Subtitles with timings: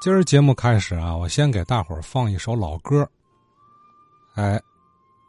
[0.00, 3.06] 今儿节目开始啊，我先给大伙儿放一首老歌。
[4.34, 4.58] 哎，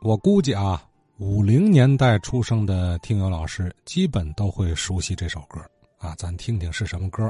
[0.01, 0.81] 我估计啊，
[1.17, 5.59] 五零年代出生的听友老师基本都会熟悉这首歌
[5.97, 7.29] 啊，咱听听是什么歌。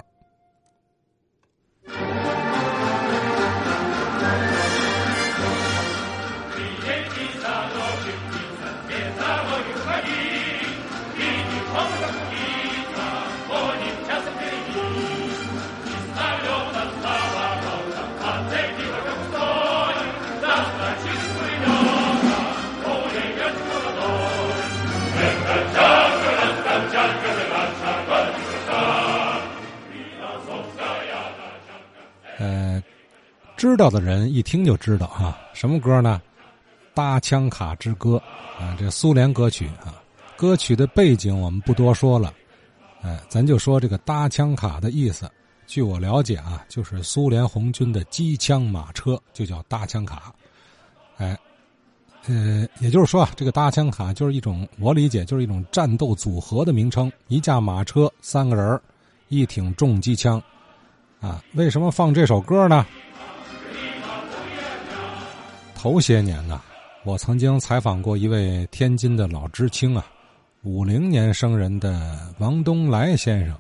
[33.62, 36.20] 知道的人一听就知道哈，什么歌呢？
[36.96, 38.20] 《搭枪卡之歌》
[38.60, 40.02] 啊，这苏联歌曲啊。
[40.36, 42.34] 歌曲的背景我们不多说了，
[43.04, 45.30] 哎，咱就说这个搭枪卡的意思。
[45.68, 50.34] 据我了解啊，就是苏联红军的机枪马车就叫搭枪卡。
[51.18, 51.38] 哎，
[52.26, 58.82] 呃，也就是说啊，这个搭枪卡就是一种我理解就是一种战斗组合的名称，一架马车，三个人
[59.28, 60.42] 一挺重机枪。
[61.20, 62.84] 啊，为什么放这首歌呢？
[65.82, 66.62] 头些年呢，
[67.04, 70.06] 我曾经采访过一位天津的老知青啊，
[70.62, 73.58] 五零年生人的王东来先生。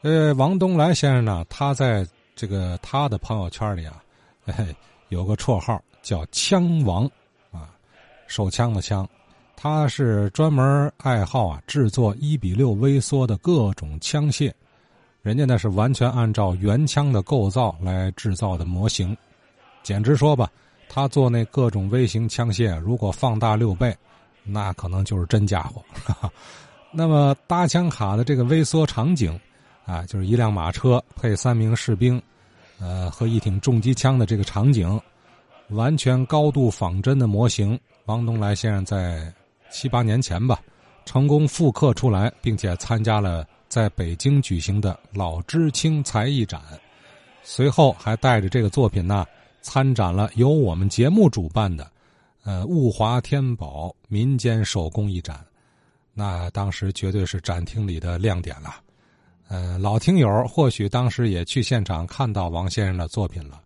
[0.00, 4.02] 呃，王东来先生呢，他在这个他的朋友圈里啊，
[5.10, 7.04] 有个绰号叫“枪王”，
[7.52, 7.68] 啊，
[8.26, 9.06] 手枪的枪，
[9.54, 14.50] 他是专门爱好啊制作一比六微缩的各种枪械。
[15.20, 19.14] 人家那是完全按照原枪的构造来制造的模型，
[19.82, 20.50] 简直说吧，
[20.92, 23.96] 他做那各种微型枪械，如果放大六倍，
[24.42, 25.80] 那可能就是真家伙。
[26.92, 29.38] 那么搭枪卡的这个微缩场景，
[29.86, 32.20] 啊，就是一辆马车配三名士兵，
[32.80, 35.00] 呃，和一挺重机枪的这个场景，
[35.68, 39.32] 完全高度仿真的模型，王东来先生在
[39.70, 40.60] 七八年前吧，
[41.04, 43.46] 成功复刻出来，并且参加了。
[43.68, 46.60] 在北京举行的老知青才艺展，
[47.44, 49.24] 随后还带着这个作品呢，
[49.62, 51.90] 参展了由我们节目主办的，
[52.44, 55.44] 呃物华天宝民间手工艺展，
[56.14, 58.76] 那当时绝对是展厅里的亮点了。
[59.48, 63.60] 呃，老听友或许当时也去现场看到王先生的作品了。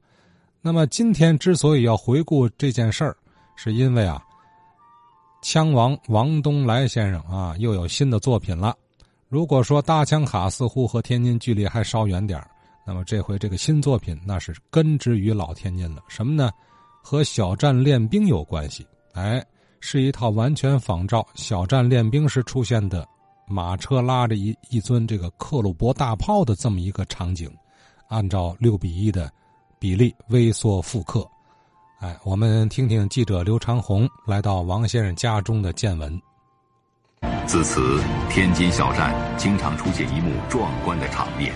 [0.63, 3.15] 那么今天之所以要回顾这件事儿，
[3.55, 4.23] 是因为啊，
[5.43, 8.75] 枪王王东来先生啊又有新的作品了。
[9.29, 12.41] 如果说搭枪卡似乎和天津距离还稍远点
[12.87, 16.03] 那么这回这个新作品那是根植于老天津了。
[16.09, 16.51] 什么呢？
[17.03, 18.87] 和小站练兵有关系。
[19.13, 19.45] 哎，
[19.81, 23.07] 是一套完全仿照小站练兵时出现的
[23.47, 27.51] 马车拉着一一尊这个克虏伯大炮的这么一个场景，
[28.09, 29.31] 按照六比一的
[29.79, 31.29] 比例微缩复刻。
[32.01, 36.21] 哎，我们听听记者刘长红来到王先生家中的见闻。
[37.47, 38.01] 自此，
[38.31, 41.53] 天津小站经常出现一幕壮观的场面：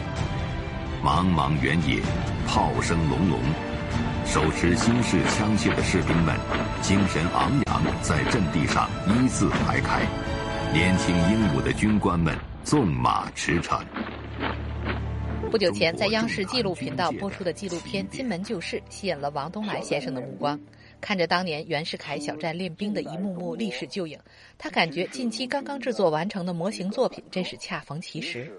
[1.04, 2.02] 茫茫原野，
[2.44, 3.38] 炮声隆隆，
[4.26, 6.36] 手持新式枪械的士兵们
[6.82, 10.00] 精神昂扬，在阵地上一字排开；
[10.72, 13.80] 年轻英武的军官们纵马驰骋。
[15.52, 20.58] 不久前，在央视纪录频道播出的纪录片《金门旧事》吸引了王东来先生的目光。
[21.00, 24.18] 看着当年袁世凯小站练兵的一幕幕历史旧影，
[24.58, 28.52] 他感觉近期刚刚制作完成的模型作品真是恰逢其时。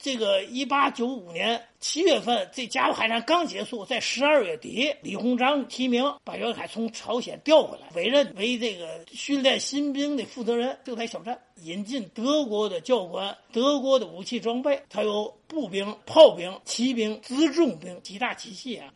[0.00, 10.78] 这个一八九五年七月份，这甲午海战刚结束，在十二月底，李鸿章提名把袁世凯从朝鲜调回来，委任为这个训练新兵的负责人。
[10.84, 18.92] 这台小站引进德国的教官、德国的武器装备，它有步兵、炮兵、骑兵、辎重兵几大体系啊。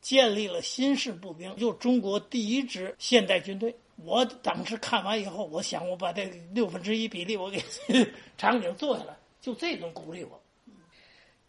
[0.00, 3.74] 建立了新式步兵，就中国第一支现代军队。
[4.04, 7.58] 我当时看完以后，我想我把这六分之一比例我给
[8.36, 10.40] 场景做下来，就这种鼓励我。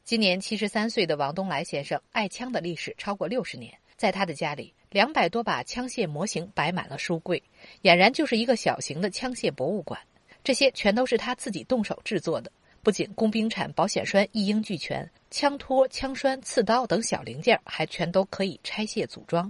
[0.04, 7.42] 今年七十三岁的王东来先生，爱枪的历史超过六十年，在他的家里，两百多把枪械模型摆满了书柜，
[7.84, 9.98] 俨然就是一个小型的枪械博物馆。
[10.44, 12.52] 这些全都是他自己动手制作的。
[12.84, 19.50] 不仅工兵铲、保险栓一应俱全，枪托、枪栓、刺刀等小零件还全都可以拆卸组装。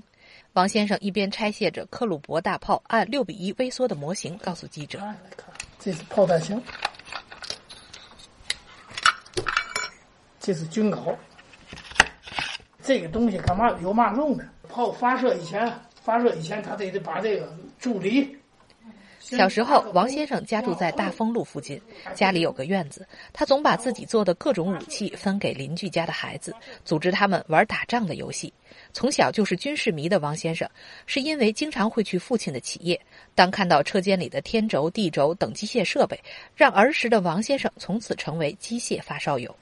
[0.53, 5.01] 王先生一边拆卸着克虏伯大炮按六比一微缩的模型，告诉记者
[5.81, 6.61] ：“这是炮弹箱，
[10.45, 11.15] 这是军镐。
[12.83, 14.43] 这个东西干嘛有嘛用呢？
[14.69, 18.37] 炮发射以前，发射以前他得得把这个助力。”
[19.19, 21.81] 小时候，王先生家住在大丰路附近，
[22.13, 26.53] 家里有个院子，他总把自己做的各种武器分给邻居家的孩子，
[26.83, 28.53] 组织他们玩打仗的游戏。
[28.93, 30.69] 从小就是军事迷的王先生，
[31.07, 33.01] 是因为经常会去父亲的企业，
[33.33, 36.19] 当看到车间里的天轴、地轴等机械设备，
[36.55, 39.55] 让儿时的王先生从此成为机械发烧友。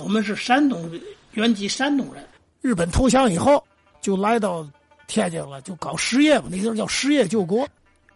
[0.00, 0.90] 我们是山东
[1.32, 2.24] 原籍山东人，
[2.60, 3.62] 日本投降以后
[4.00, 4.66] 就来到
[5.06, 7.66] 天津了，就搞实业嘛，那时候叫实业救国。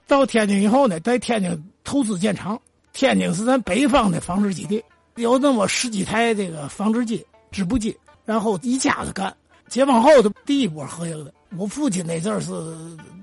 [0.06, 2.60] 到天津以后呢，在天津投资建厂。
[2.94, 4.82] 天津是咱北方的纺织基地，
[5.14, 9.32] 有那么十几台这个纺织机、织布机，然后一家子干。
[9.69, 12.50] 解放后的第一波合营的，我父亲那阵儿是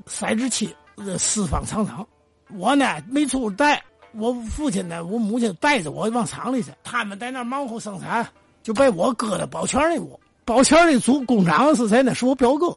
[0.05, 0.73] 赛制期
[1.17, 2.07] 四方厂长，
[2.53, 8.25] 我呢没处带，我父亲呢，我母亲带着我往厂里去，他们在那忙活生产。
[8.65, 12.15] 就被我搁在保全里屋，保全里主工长是谁呢？
[12.15, 12.75] 是我表哥，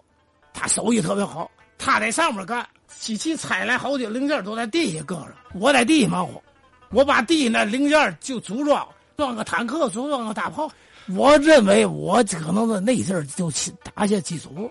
[0.52, 2.69] 他手艺特别好，他在上面干，
[3.00, 6.43] 机器拆来好几零件都在地下搁着，我在地下忙活，
[6.90, 8.87] 我把地那零件就组装，
[9.17, 10.70] 装个坦克，组装个大炮。
[11.17, 13.50] 我认为我可能是那阵儿就
[13.82, 14.70] 打下基础。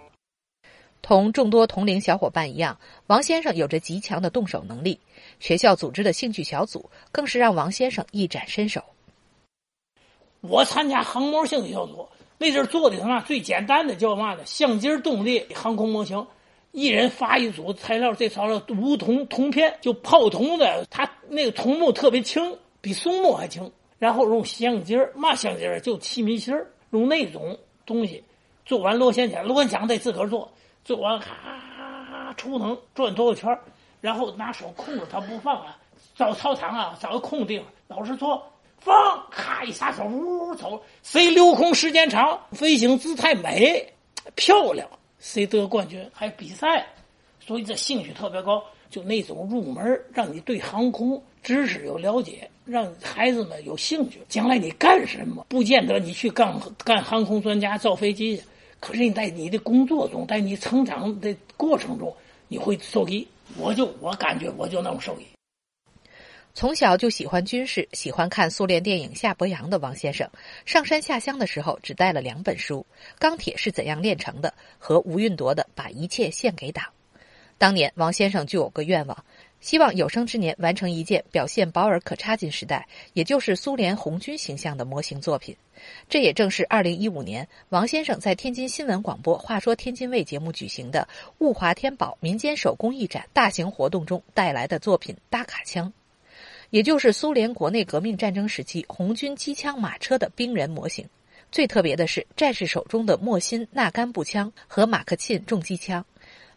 [1.02, 2.78] 同众多同龄小伙伴一样，
[3.08, 5.00] 王先生有着极强的动手能力，
[5.40, 8.84] 学校组织的兴趣小组更是让王先生一展身手。
[10.48, 12.08] 我参加航模兴趣小组，
[12.38, 14.46] 那阵做的什么最简单的叫嘛呢？
[14.46, 16.26] 相机动力航空模型，
[16.72, 23.72] 一人发一组材料，这材料无铜铜片，就泡铜的，它那个铜木特别轻，比松木还轻。
[24.00, 26.56] 然后用相机嘛相机就气密芯
[26.92, 28.24] 用那种东西
[28.64, 30.52] 做完螺旋桨，螺旋桨得自个儿做，
[30.86, 33.60] 做完咔出能转多少圈
[34.00, 35.76] 然后拿手控制它不放啊，
[36.16, 38.44] 找操场啊，找个空地方，老师做。
[38.80, 38.96] 放，
[39.30, 40.82] 咔一撒手，呜呜走。
[41.04, 43.86] 谁留空时间长，飞行姿态美、
[44.36, 44.88] 漂亮，
[45.20, 46.86] 谁得冠军还比赛。
[47.40, 54.20] 所以这兴趣特别高，就那种入门，让你对航空知识有了解，让孩子们有兴趣。
[54.28, 56.54] 将来你干什么，不见得你去干
[56.84, 58.42] 干航空专家造飞机，
[58.80, 62.14] 可是你在你的工作中，在你成长的过程中，
[62.48, 63.26] 你会受益。
[63.58, 65.26] 我就我感觉我就那么受益。
[66.58, 70.28] 从小就喜欢军事、喜欢看苏联电影《夏伯阳》的王先生，
[70.66, 72.84] 上山下乡的时候只带了两本书：
[73.20, 74.50] 《钢铁是怎样炼成的》
[74.80, 76.84] 和吴运铎的《把一切献给党》。
[77.60, 79.24] 当年王先生就有个愿望，
[79.62, 85.56] 希望有生之年完成一件表现保尔·柯察金时代，也就是苏联红军形象的模型作品。
[86.10, 91.08] 这也正是2015年王先生在天津新闻广播《话说天津卫》节目举行的
[91.38, 95.94] 物华天宝民间手工艺展大型活动中带来的作品——搭卡枪。
[96.70, 101.08] 也就是苏联国内革命战争时期红军机枪马车的兵人模型。
[101.50, 106.06] 最特别的是，战士手中的莫辛纳甘步枪和马克沁重机枪，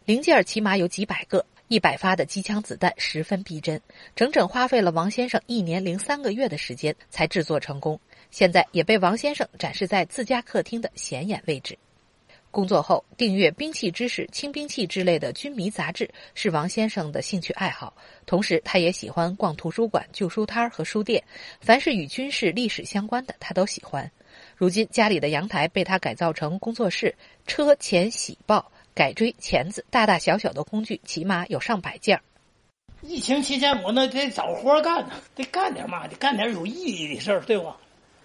[0.03, 3.81] 零件起码有几百个，一百发的机枪子弹十分逼真，
[4.15, 7.97] 整整花费了王先生一年零三个月的时间才制作成功。
[8.31, 11.77] 现在也被王先生展示在自家客厅的显眼位置。
[12.51, 17.93] 工作后，订阅兵器知识、轻兵器之类的军迷杂志是王先生的兴趣爱好。
[18.25, 21.23] 同时，他也喜欢逛图书馆、旧书摊和书店，
[21.61, 24.11] 凡是与军事历史相关的，他都喜欢。
[24.55, 27.15] 如今，家里的阳台被他改造成工作室，
[27.47, 28.63] 车前铣刨、
[28.93, 32.19] 改锥、钳子，大大小小的工具起码有上百件。
[33.01, 37.77] 疫情期间，我那得找活干呢，得干点嘛，得干点有意义的事儿，对吧？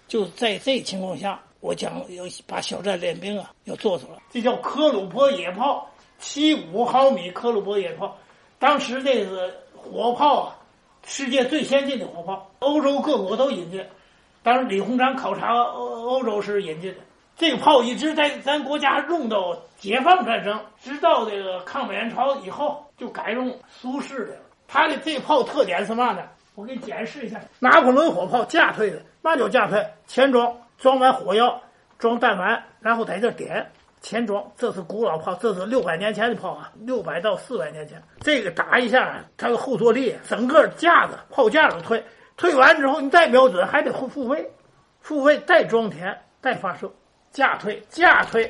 [0.07, 1.41] 就在这情况下。
[1.67, 4.17] 我讲要把小寨练兵啊，要做出来。
[4.31, 5.85] 这叫科鲁珀野炮，
[6.17, 8.15] 七五毫米科鲁珀野炮。
[8.57, 10.55] 当时这个火炮啊，
[11.05, 13.85] 世界最先进的火炮，欧洲各国都引进。
[14.43, 16.99] 当时李鸿章考察欧欧洲时引进的
[17.35, 24.41] 这个炮，一直在咱国家用到解放战争，直到这个抗美援朝以后，就改用苏式的了。
[24.69, 26.23] 它的这炮特点是嘛呢？
[26.55, 29.85] 我给你演示一下：拿破仑火炮架推的，嘛叫架推？
[30.07, 30.55] 前装。
[30.79, 31.59] 装完火药，
[31.99, 33.65] 装弹丸，然后在这点
[34.01, 34.43] 前装。
[34.57, 38.01] 这是古老炮，这是六百年前的炮啊，六百到四百年前。
[38.21, 42.03] 这个打一下，它有后坐力，整个架子炮架都退。
[42.35, 44.47] 退完之后，你再瞄准，还得复位，
[45.01, 46.91] 复位再装填，再发射，
[47.31, 48.47] 架退架退，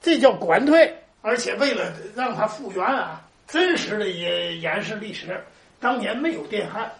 [0.00, 0.94] 这叫管退。
[1.22, 5.42] 而且为了让它复原啊，真实的也演示历史。
[5.80, 6.90] 当年没有电焊，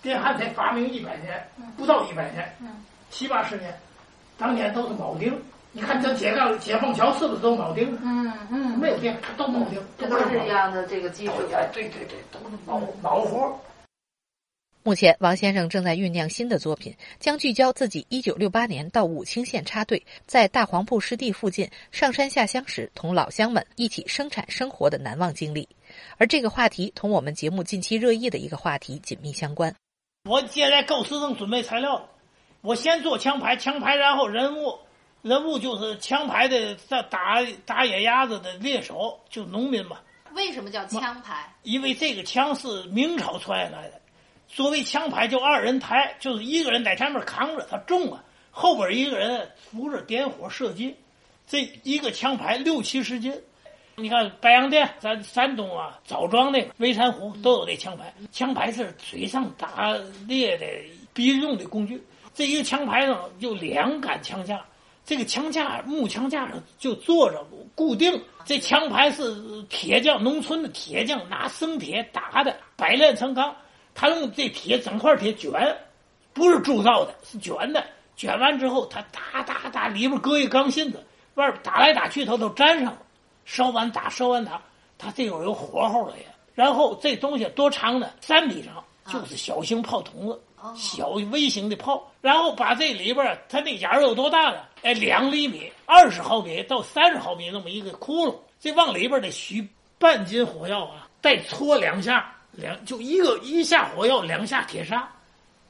[0.00, 2.50] 电焊才发明一百年，不到一百年。
[3.10, 3.78] 七八十年，
[4.38, 5.32] 当年都是铆钉。
[5.74, 7.98] 你看这解放解放桥是不是都铆钉？
[8.02, 11.32] 嗯嗯，没有钉，都铆钉，都是这样的这个技术。
[11.72, 13.58] 对对对，都是铆铆活。
[14.84, 25.68] 目前，王先生正在酝酿新的作品，将聚焦自己1968年到武清县插队，在大黄埔湿地附近上山下乡时，同老乡们一起生产生活的难忘经历。
[26.18, 29.72] 而这个话题同我们节目近期热议的一个话题紧密相关。
[30.28, 32.08] 我接下来构思正准备材料，
[32.62, 34.78] 我先做枪牌，枪牌然后人物，
[35.20, 39.98] 人物就是枪牌的在打打野鸭子的猎手，就农民嘛。
[40.34, 41.52] 为什么叫枪牌？
[41.64, 44.00] 因为这个枪是明朝传下来的。
[44.46, 50.96] 所谓枪牌就二人抬，就是一个人在前面扛着，他重啊，后边一个人扶着点火射击。
[51.48, 53.34] 这一个枪牌六七十斤。
[53.96, 58.14] 你看白洋淀，咱山东啊，枣庄那个微山湖都有这枪牌。
[58.30, 59.92] 枪牌是水上打
[60.28, 60.66] 猎的
[61.12, 62.00] 必用的工具。
[62.34, 64.64] 这一个枪牌上就两杆枪架，
[65.04, 68.20] 这个枪架木枪架上就坐着固定。
[68.44, 73.54] 这枪牌是铁匠，农村的铁匠拿生铁打的，百炼成钢。
[73.94, 75.52] 他用这铁整块铁卷，
[76.32, 77.84] 不是铸造的，是卷的。
[78.16, 82.98] 卷完之后，他打打打，里边搁一钢芯子，外边打来打去，它都粘上了。
[83.44, 84.62] 烧完打，烧完打，
[84.96, 86.26] 它这会有火候了也。
[86.54, 88.10] 然后这东西多长呢？
[88.20, 90.40] 三米长，就是小型炮筒子，
[90.76, 92.12] 小微型的炮。
[92.20, 94.58] 然后把这里边，它那眼儿有多大呢？
[94.82, 98.34] 哎，两厘米，二十毫米到三十毫米那么一个窟窿。
[98.60, 102.32] 这往里边得许半斤火药啊，再搓两下。
[102.52, 105.10] 两就一个一下火药，两下铁砂，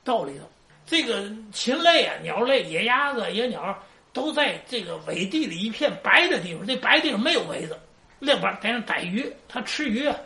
[0.03, 0.45] 到里头。
[0.85, 3.79] 这个禽类啊，鸟类，野鸭子、野鸟
[4.13, 6.67] 都在这个尾地里一片白的地方。
[6.67, 7.79] 这白地方没有围子，
[8.19, 10.17] 另外在那逮鱼，它吃鱼啊，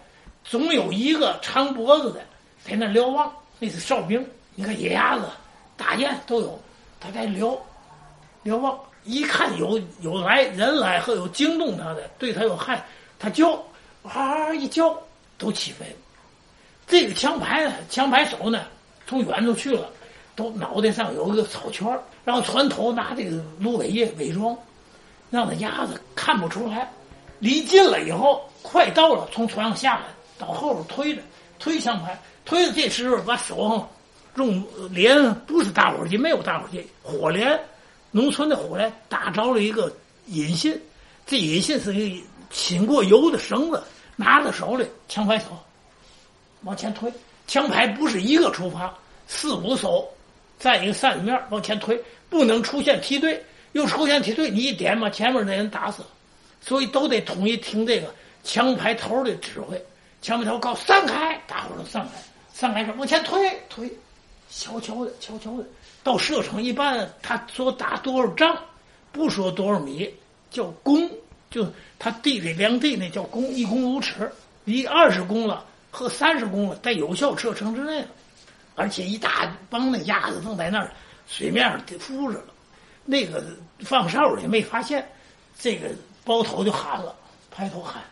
[0.44, 2.26] 总有一个长脖子的
[2.64, 4.26] 在那瞭望，那是哨兵。
[4.58, 5.26] 你看野鸭子、
[5.76, 6.58] 大雁都有，
[6.98, 7.56] 它在瞭
[8.42, 12.82] 瞭望，一看有有来人来和有惊动它的，对它有害，
[13.18, 13.62] 它叫，
[14.02, 14.98] 啊一叫
[15.36, 15.94] 都起飞。
[16.86, 18.62] 这个枪牌呢，枪牌手呢，
[19.06, 19.90] 从远处去了，
[20.34, 21.86] 都脑袋上有一个草圈
[22.24, 24.56] 然后船头拿这个芦苇叶伪装，
[25.30, 26.90] 让那鸭子看不出来。
[27.40, 30.04] 离近了以后，快到了，从船上下来，
[30.38, 31.20] 到后边推着，
[31.58, 33.86] 推枪牌，推着这时候把手上
[34.36, 37.58] 用连不是打火机，没有打火机，火镰，
[38.10, 39.90] 农村的火镰打着了一个
[40.26, 40.78] 引信，
[41.26, 43.82] 这引信是一个浸过油的绳子，
[44.14, 45.46] 拿在手里，枪牌手。
[46.62, 47.12] 往前推，
[47.46, 48.92] 枪排不是一个出发，
[49.26, 50.06] 四五艘，
[50.58, 56.02] 在一个扇子面往前推，不能出现梯队，又出现梯队，你一点把前面那人打死，
[56.60, 58.12] 所以都得统一听这个
[58.42, 59.80] 枪排头的指挥。
[60.22, 63.38] 枪排头告散开，大伙都散开，散开说往前推
[63.68, 63.88] 推，
[64.50, 65.64] 悄悄的悄悄的
[66.02, 68.56] 到射程，一般他说打多少仗，
[69.12, 70.12] 不说多少米，
[70.50, 71.10] 叫弓，
[71.50, 71.66] 就
[71.98, 74.30] 他地里量地那叫弓，一弓五尺，
[74.64, 75.64] 离二十弓了。
[75.88, 78.08] 和三十公了，在有效射程之内了，
[78.74, 80.92] 而且一大帮那鸭子正在那儿
[81.26, 82.44] 水面上浮着了，
[83.06, 83.42] 那个
[83.80, 85.08] 放哨的没发现，
[85.58, 85.88] 这个
[86.22, 87.16] 包头就喊了，
[87.50, 88.02] 抬头喊：“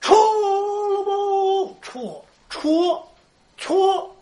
[0.00, 1.76] 戳了不？
[1.82, 3.06] 戳戳
[3.58, 4.15] 戳！”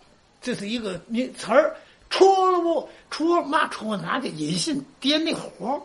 [0.44, 1.74] 这是一个名词儿
[2.10, 2.86] ，“戳了不？
[3.10, 3.96] 戳嘛戳？
[3.96, 5.82] 拿这引信点那火。”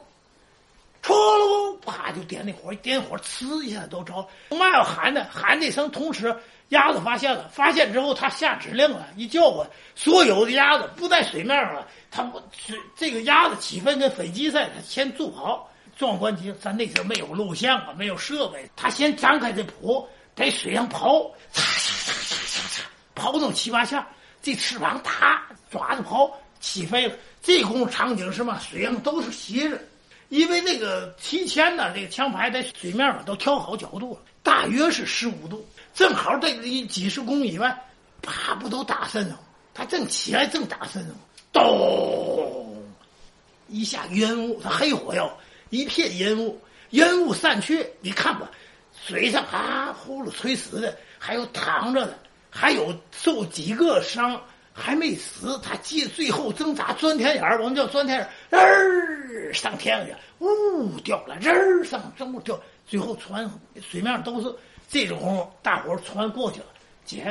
[1.01, 1.89] 戳了不？
[1.89, 4.15] 啪就点那火，点火，呲一下都着。
[4.49, 5.25] 嘛要喊呢？
[5.31, 6.35] 喊那声，同时
[6.69, 12.41] 鸭子发现了，发现之后他下指令了，一叫唤，所有的鸭子不在水面上了，它不
[12.97, 15.65] 这个鸭子起飞跟飞机似的，先助跑。
[15.97, 21.15] 壮观极，咱那时候没有录像啊，没有设备，他先张开这蹼，在水上跑，
[21.53, 22.81] 嚓嚓嚓嚓嚓嚓，
[23.15, 24.05] 跑动七八下，
[24.41, 27.15] 这翅膀打抓着跑起飞了。
[27.41, 28.59] 这功夫场景什么？
[28.59, 29.79] 水上都是斜着。
[30.29, 37.75] 因为那个提前呢，这个枪排在水面上都调好角度了，大约是十五度，正好在离几十公里外，
[38.21, 39.35] 啪不都打身上？
[39.73, 41.11] 他正起来，正打身上，
[41.51, 42.83] 咚，
[43.69, 45.35] 一下烟雾，它黑火药，
[45.71, 48.51] 一片烟雾，烟雾散去，你看吧，
[49.07, 52.19] 水上啊呼噜吹死的，还有躺着的，
[52.49, 54.41] 还有受几个伤。
[54.71, 63.49] 还没死，他接最后挣扎钻天眼儿，我们叫钻天眼儿，儿上天上去，呜掉了，人儿上正屋掉，最后船
[63.81, 64.55] 水面上都是
[64.87, 66.67] 这种，大伙儿船过去了，
[67.03, 67.25] 捡，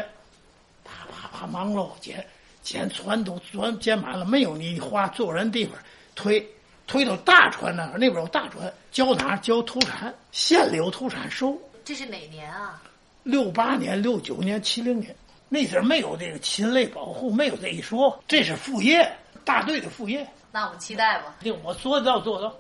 [0.85, 2.23] 啪啪啪忙喽，捡
[2.61, 5.75] 捡船都钻捡满了，没有你花坐人地方，
[6.15, 6.47] 推
[6.87, 11.59] 推到大船那儿，那边有大船，交哪交土产，现留土产收。
[11.83, 12.83] 这是哪年啊？
[13.29, 15.15] 六八年、六九年、七零年。
[15.51, 19.07] 那阵儿没有这个禽类保护，没有这一说，这是副业，
[19.45, 20.27] 大队的副业。
[20.51, 21.37] 那我们期待吧。
[21.43, 22.55] 就我说到做到。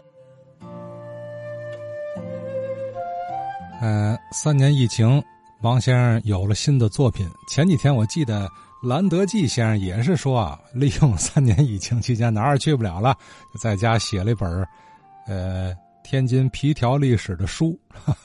[3.80, 5.24] 嗯，三年疫情，
[5.62, 7.26] 王先生有了新的作品。
[7.48, 8.46] 前几天我记得
[8.82, 13.16] 兰德记先生也是说啊，利用三年疫情期间哪儿也去不了了，
[13.54, 14.68] 就在家写了一本
[15.26, 17.78] 呃，天津皮条历史的书。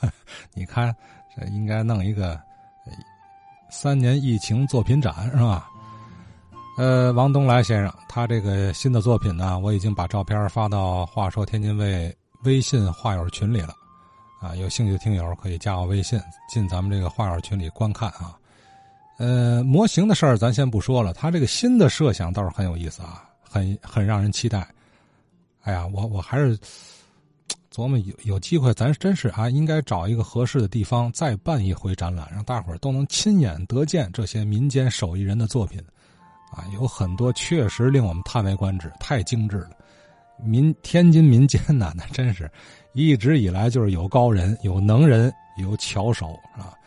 [0.52, 0.94] 你看，
[1.52, 2.40] 应该弄一个
[3.70, 5.68] 三年疫情作品展是吧？
[6.76, 12.12] 呃，王东来先生，他这个新的作品呢，我已经把照片发到“话说天津卫”
[12.44, 13.74] 微信话友群里了，
[14.40, 18.36] 啊，有兴趣的听友可以加我微信，进咱们这个话友群里观看啊。
[19.18, 24.66] 呃，模型的事儿咱先不说了，他这个新的设想倒是很有意思啊，很很让人期待。
[25.62, 26.58] 哎呀，我我还是
[27.74, 35.82] 琢磨有有机会，咱真是啊，应该找一个合适的地方再办一回展览，让大伙儿都能亲眼得见这些民间手艺人的作品。
[36.52, 39.70] 啊，有很多确实令我们叹为观止，太精致了。
[40.40, 42.48] 民天津民间呐，那真是
[42.92, 46.78] 一直以来就是有高人、有能人、有巧手啊。